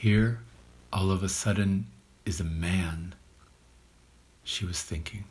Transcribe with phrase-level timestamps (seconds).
[0.00, 0.38] Here,
[0.92, 1.88] all of a sudden,
[2.24, 3.16] is a man,
[4.44, 5.24] she was thinking.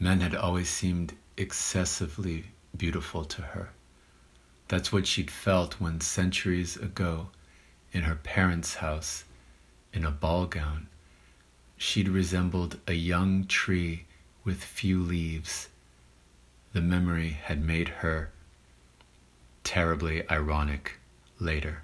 [0.00, 2.46] Men had always seemed excessively
[2.76, 3.70] beautiful to her.
[4.66, 7.28] That's what she'd felt when centuries ago,
[7.92, 9.22] in her parents' house,
[9.92, 10.88] in a ball gown,
[11.76, 14.06] she'd resembled a young tree
[14.42, 15.68] with few leaves.
[16.72, 18.32] The memory had made her
[19.62, 20.98] terribly ironic
[21.38, 21.83] later.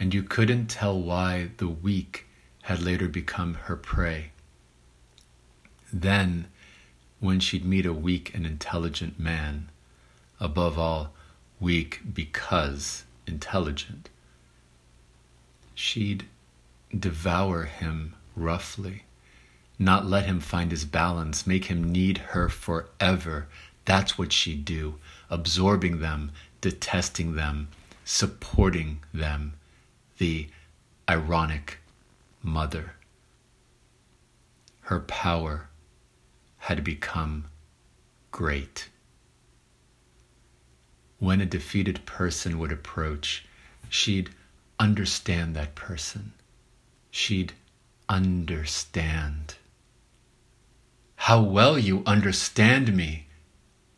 [0.00, 2.26] And you couldn't tell why the weak
[2.62, 4.30] had later become her prey.
[5.92, 6.46] Then,
[7.20, 9.68] when she'd meet a weak and intelligent man,
[10.40, 11.12] above all,
[11.60, 14.08] weak because intelligent,
[15.74, 16.24] she'd
[16.98, 19.04] devour him roughly,
[19.78, 23.48] not let him find his balance, make him need her forever.
[23.84, 24.94] That's what she'd do,
[25.28, 26.32] absorbing them,
[26.62, 27.68] detesting them,
[28.04, 29.54] supporting them,
[30.20, 30.46] the
[31.08, 31.78] ironic
[32.42, 32.92] mother.
[34.82, 35.70] Her power
[36.58, 37.46] had become
[38.30, 38.90] great.
[41.18, 43.46] When a defeated person would approach,
[43.88, 44.28] she'd
[44.78, 46.32] understand that person.
[47.10, 47.54] She'd
[48.06, 49.54] understand.
[51.16, 53.26] How well you understand me,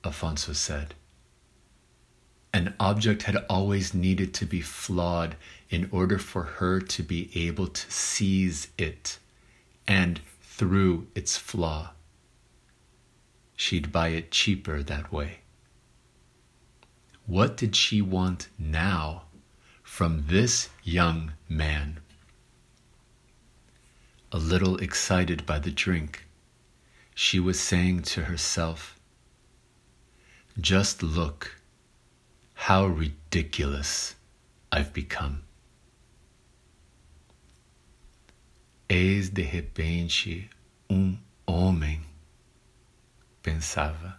[0.05, 0.95] Afonso said.
[2.55, 5.37] An object had always needed to be flawed
[5.71, 9.19] in order for her to be able to seize it,
[9.87, 11.93] and through its flaw,
[13.57, 15.39] she'd buy it cheaper that way.
[17.25, 19.25] What did she want now
[19.83, 22.01] from this young man?
[24.31, 26.27] A little excited by the drink,
[27.15, 28.99] she was saying to herself,
[30.61, 31.62] Just look
[32.69, 34.15] how ridiculous
[34.71, 35.43] I've become.
[38.89, 40.49] Eis de repente
[40.89, 42.01] um homem,
[43.43, 44.17] pensava.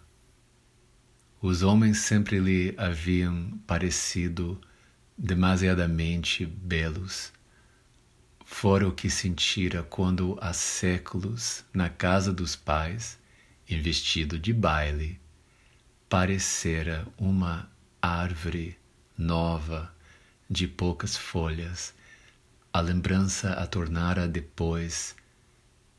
[1.40, 4.60] Os homens sempre lhe haviam parecido
[5.16, 7.32] demasiadamente belos.
[8.44, 13.18] Fora o que sentira quando há séculos, na casa dos pais,
[13.66, 15.18] em vestido de baile,
[16.10, 17.72] parecera uma
[18.04, 18.76] árvore
[19.16, 19.90] nova
[20.50, 21.94] de poucas folhas,
[22.70, 25.16] a lembrança a tornara depois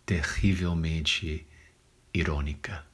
[0.06, 1.48] terrivelmente
[2.14, 2.86] irônica.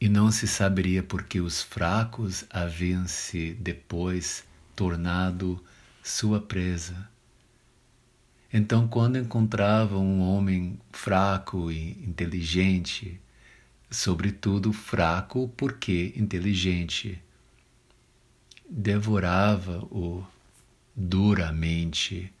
[0.00, 5.62] E não se saberia porque os fracos haviam se depois tornado
[6.02, 7.10] sua presa.
[8.50, 13.20] Então, quando encontrava um homem fraco e inteligente,
[13.90, 17.22] sobretudo fraco porque inteligente.
[18.68, 20.26] Devorava-o
[20.94, 22.32] duramente,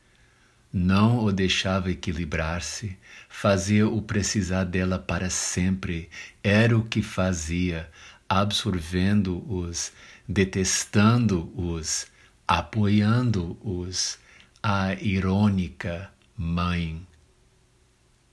[0.72, 2.98] não o deixava equilibrar-se,
[3.28, 6.10] fazia-o precisar dela para sempre,
[6.42, 7.90] era o que fazia,
[8.28, 9.92] absorvendo-os,
[10.28, 12.06] detestando-os,
[12.46, 14.18] apoiando-os,
[14.62, 17.06] a irônica mãe.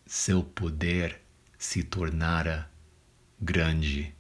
[0.06, 1.22] Seu poder
[1.58, 2.70] se tornara
[3.40, 4.14] grande.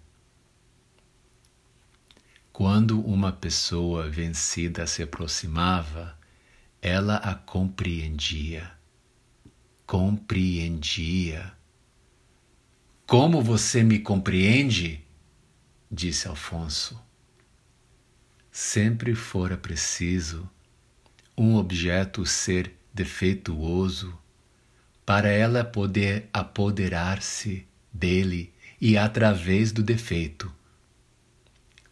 [2.52, 6.18] Quando uma pessoa vencida se aproximava,
[6.81, 8.72] ela a compreendia.
[9.86, 11.53] Compreendia.
[13.06, 15.03] Como você me compreende?
[15.92, 17.00] disse Alfonso.
[18.52, 20.50] Sempre fora preciso
[21.38, 24.18] um objeto ser defeituoso
[25.06, 30.53] para ela poder apoderar-se dele e através do defeito.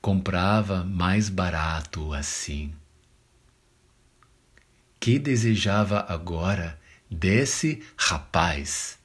[0.02, 2.74] Comprava mais barato assim.
[5.00, 6.80] Que desejava agora
[7.10, 9.00] desse rapaz?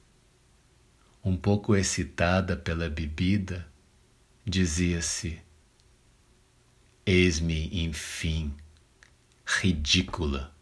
[1.23, 3.67] Um pouco excitada pela bebida,
[4.45, 5.41] dizia-se:
[7.05, 8.53] Eis-me, enfim,
[9.45, 10.53] ridícula.